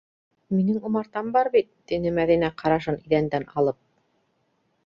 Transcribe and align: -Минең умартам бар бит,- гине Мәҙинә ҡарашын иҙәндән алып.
-Минең 0.59 0.79
умартам 0.89 1.29
бар 1.35 1.51
бит,- 1.57 1.69
гине 1.91 2.13
Мәҙинә 2.17 2.51
ҡарашын 2.63 2.99
иҙәндән 3.05 3.49
алып. 3.63 3.81